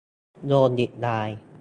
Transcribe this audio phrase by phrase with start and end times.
[0.47, 1.29] โดนอีกราย!